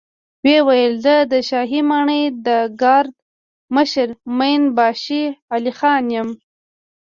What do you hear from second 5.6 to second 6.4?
خان يم.